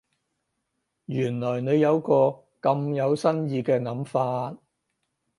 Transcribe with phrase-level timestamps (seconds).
[1.05, 4.57] 原來你有個咁有新意嘅諗法